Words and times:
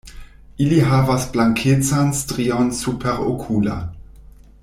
Ili 0.63 0.79
havas 0.91 1.27
blankecan 1.35 2.09
strion 2.21 2.73
superokulan. 2.79 3.85